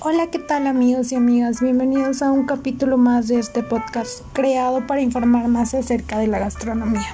[0.00, 1.60] Hola, ¿qué tal amigos y amigas?
[1.60, 6.38] Bienvenidos a un capítulo más de este podcast creado para informar más acerca de la
[6.38, 7.12] gastronomía.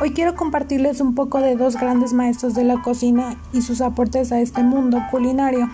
[0.00, 4.30] Hoy quiero compartirles un poco de dos grandes maestros de la cocina y sus aportes
[4.30, 5.68] a este mundo culinario.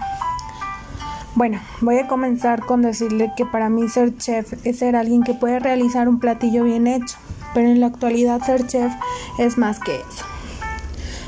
[1.35, 5.35] Bueno, voy a comenzar con decirle que para mí ser chef es ser alguien que
[5.35, 7.19] puede realizar un platillo bien hecho,
[7.53, 8.91] pero en la actualidad ser chef
[9.39, 10.25] es más que eso.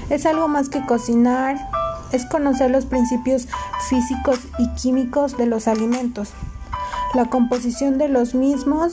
[0.08, 1.68] Es algo más que cocinar,
[2.12, 3.46] es conocer los principios
[3.90, 6.30] físicos y químicos de los alimentos,
[7.12, 8.92] la composición de los mismos,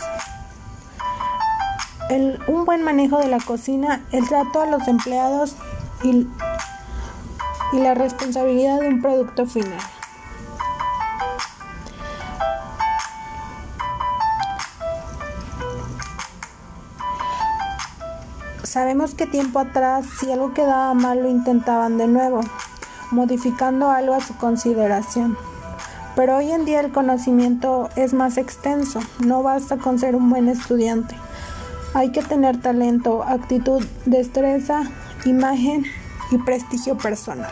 [2.47, 5.55] un buen manejo de la cocina, el trato a los empleados
[6.03, 6.27] y,
[7.73, 9.79] y la responsabilidad de un producto final.
[18.63, 22.41] Sabemos que tiempo atrás si algo quedaba mal lo intentaban de nuevo,
[23.11, 25.37] modificando algo a su consideración.
[26.15, 30.47] Pero hoy en día el conocimiento es más extenso, no basta con ser un buen
[30.47, 31.15] estudiante.
[31.93, 34.83] Hay que tener talento, actitud, destreza,
[35.25, 35.85] imagen
[36.31, 37.51] y prestigio personal.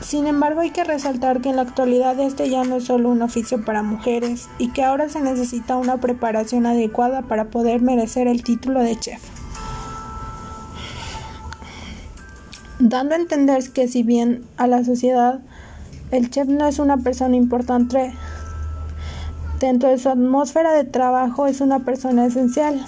[0.00, 3.22] Sin embargo, hay que resaltar que en la actualidad este ya no es solo un
[3.22, 8.42] oficio para mujeres y que ahora se necesita una preparación adecuada para poder merecer el
[8.42, 9.36] título de chef.
[12.78, 15.40] dando a entender que si bien a la sociedad
[16.10, 18.12] el chef no es una persona importante,
[19.66, 22.86] dentro de su atmósfera de trabajo es una persona esencial.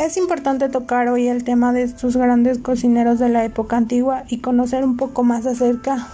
[0.00, 4.38] Es importante tocar hoy el tema de estos grandes cocineros de la época antigua y
[4.38, 6.08] conocer un poco más acerca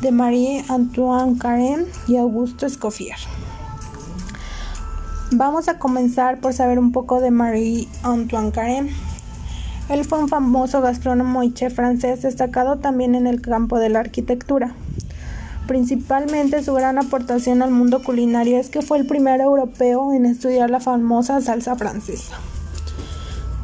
[0.00, 3.18] de Marie Antoine Carême y Augusto Escoffier.
[5.32, 8.90] Vamos a comenzar por saber un poco de Marie Antoine Carême.
[9.90, 14.00] Él fue un famoso gastrónomo y chef francés destacado también en el campo de la
[14.00, 14.74] arquitectura.
[15.70, 20.68] Principalmente su gran aportación al mundo culinario es que fue el primer europeo en estudiar
[20.68, 22.34] la famosa salsa francesa.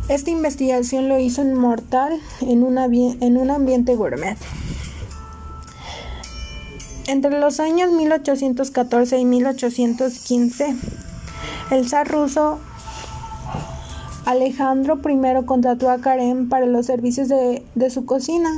[0.09, 2.13] Esta investigación lo hizo inmortal
[2.43, 4.39] en, en un ambiente gourmet.
[7.09, 10.77] Entre los años 1814 y 1815,
[11.73, 12.61] el zar ruso
[14.27, 18.51] Alejandro I contrató a Karen para los servicios de, su cocina.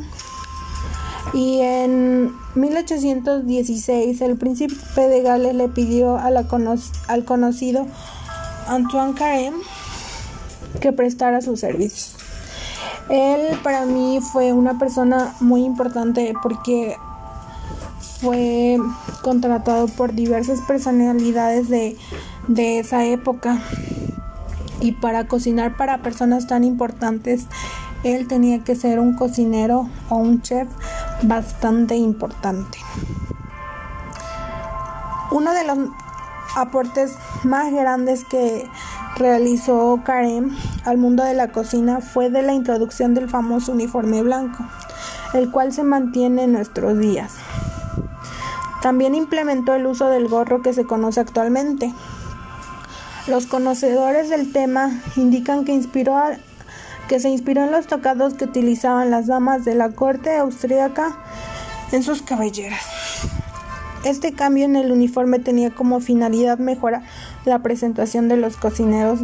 [1.34, 7.86] Y en 1816 el príncipe de Gales le pidió al conocido
[8.66, 9.54] Antoine Karen
[10.80, 12.16] que prestara sus servicios.
[13.10, 16.96] Él para mí fue una persona muy importante porque
[18.20, 18.78] fue
[19.22, 21.96] contratado por diversas personalidades de,
[22.48, 23.62] de esa época
[24.80, 27.46] y para cocinar para personas tan importantes
[28.04, 30.68] él tenía que ser un cocinero o un chef
[31.22, 32.78] bastante importante.
[35.30, 35.78] Uno de los
[36.56, 38.68] aportes más grandes que
[39.16, 44.64] realizó Karen al mundo de la cocina fue de la introducción del famoso uniforme blanco,
[45.34, 47.34] el cual se mantiene en nuestros días.
[48.80, 51.92] También implementó el uso del gorro que se conoce actualmente,
[53.28, 56.16] los conocedores del tema indican que, inspiró
[57.08, 61.16] que se inspiró en los tocados que utilizaban las damas de la corte austríaca
[61.90, 62.84] en sus cabelleras.
[64.04, 67.02] Este cambio en el uniforme tenía como finalidad mejorar
[67.44, 69.20] la presentación de los cocineros,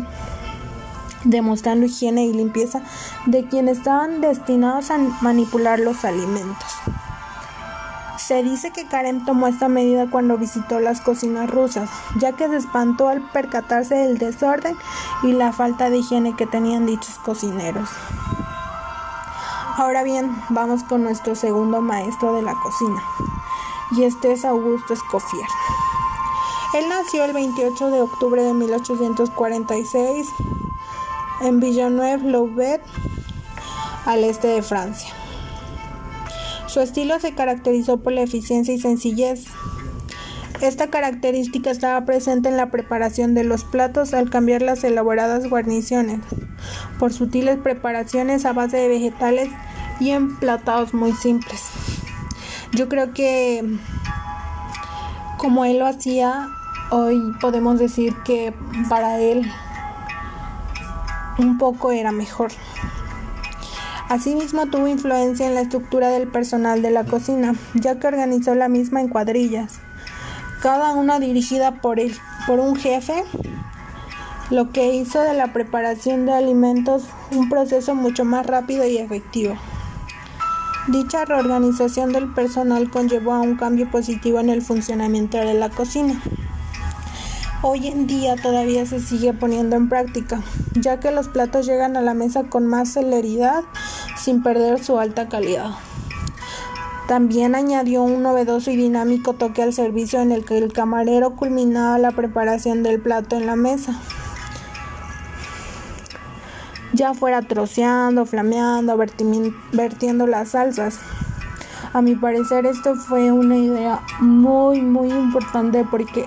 [1.25, 2.83] demostrando higiene y limpieza
[3.27, 6.75] de quienes estaban destinados a manipular los alimentos.
[8.27, 12.57] Se dice que Karen tomó esta medida cuando visitó las cocinas rusas, ya que se
[12.57, 14.79] espantó al percatarse del desorden
[15.25, 17.91] y la falta de higiene que tenían dichos cocineros.
[19.77, 23.03] Ahora bien, vamos con nuestro segundo maestro de la cocina,
[23.91, 25.49] y este es Augusto Escoffier.
[26.73, 30.29] Él nació el 28 de octubre de 1846
[31.43, 32.81] en Villeneuve-Loubet,
[34.07, 35.13] al este de Francia.
[36.75, 39.45] Su estilo se caracterizó por la eficiencia y sencillez.
[40.61, 46.19] Esta característica estaba presente en la preparación de los platos al cambiar las elaboradas guarniciones
[46.99, 49.51] por sutiles preparaciones a base de vegetales
[50.01, 51.63] y emplatados muy simples.
[52.73, 53.79] Yo creo que
[55.37, 56.49] como él lo hacía,
[56.91, 58.53] hoy podemos decir que
[58.89, 59.49] para él
[61.39, 62.51] un poco era mejor.
[64.09, 68.69] Asimismo tuvo influencia en la estructura del personal de la cocina, ya que organizó la
[68.69, 69.81] misma en cuadrillas,
[70.61, 71.99] cada una dirigida por,
[72.47, 73.25] por un jefe,
[74.51, 79.57] lo que hizo de la preparación de alimentos un proceso mucho más rápido y efectivo.
[80.89, 86.21] Dicha reorganización del personal conllevó a un cambio positivo en el funcionamiento de la cocina.
[87.63, 90.43] Hoy en día todavía se sigue poniendo en práctica,
[90.75, 93.65] ya que los platos llegan a la mesa con más celeridad
[94.25, 95.73] sin perder su alta calidad.
[97.07, 101.99] También añadió un novedoso y dinámico toque al servicio en el que el camarero culminaba
[101.99, 104.01] la preparación del plato en la mesa
[106.95, 108.97] ya fuera troceando, flameando,
[109.73, 111.01] vertiendo las salsas.
[111.93, 116.27] A mi parecer esto fue una idea muy muy importante porque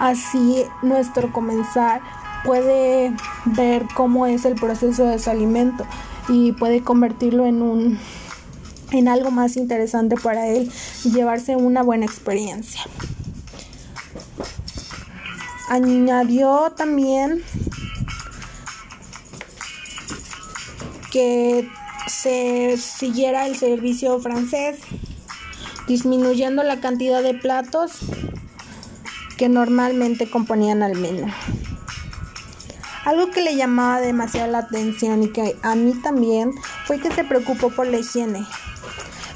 [0.00, 2.00] así nuestro comensal
[2.44, 3.14] puede
[3.44, 5.86] ver cómo es el proceso de su alimento
[6.28, 7.98] y puede convertirlo en un
[8.90, 10.70] en algo más interesante para él
[11.04, 12.80] y llevarse una buena experiencia.
[15.68, 17.42] Añadió también
[21.10, 21.68] que
[22.06, 24.78] se siguiera el servicio francés,
[25.86, 27.98] disminuyendo la cantidad de platos
[29.36, 31.26] que normalmente componían al menú.
[33.08, 36.52] Algo que le llamaba demasiado la atención y que a mí también
[36.84, 38.44] fue que se preocupó por la higiene.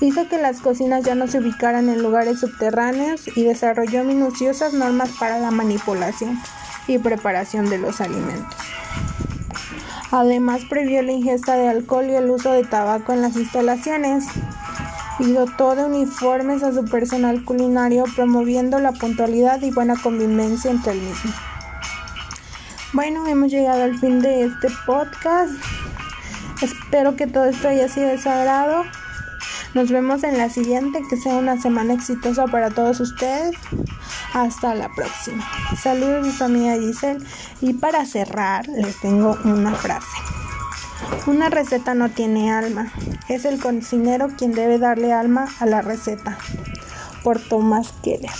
[0.03, 5.09] Hizo que las cocinas ya no se ubicaran en lugares subterráneos y desarrolló minuciosas normas
[5.19, 6.39] para la manipulación
[6.87, 8.59] y preparación de los alimentos.
[10.11, 14.27] Además, prohibió la ingesta de alcohol y el uso de tabaco en las instalaciones
[15.19, 20.93] y dotó de uniformes a su personal culinario, promoviendo la puntualidad y buena convivencia entre
[20.93, 21.33] el mismo.
[22.95, 25.55] Bueno, hemos llegado al fin de este podcast.
[26.61, 28.85] Espero que todo esto haya sido de.
[29.73, 33.57] Nos vemos en la siguiente, que sea una semana exitosa para todos ustedes.
[34.35, 35.43] Hasta la próxima.
[35.81, 37.25] Saludos de su amiga Giselle.
[37.63, 40.19] Y para cerrar, les tengo una frase.
[41.27, 42.93] Una receta no tiene alma.
[43.27, 46.37] Es el cocinero quien debe darle alma a la receta.
[47.25, 48.31] Por Tomás Keller.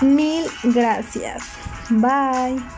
[0.00, 1.63] Mil gracias.
[1.88, 2.74] Bye.